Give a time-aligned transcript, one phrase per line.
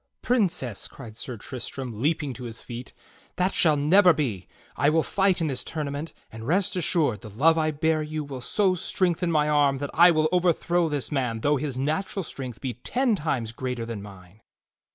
[0.23, 2.91] "Princess," cried Sir Tristram leaping to his feet,
[3.35, 4.47] "that shall never be!
[4.75, 8.41] I will fight in this tournament; and rest assured, the love I bear you will
[8.41, 12.73] so strengthen my arm that I will overthrow this man though his natural strength be
[12.73, 14.41] ten times greater than mine."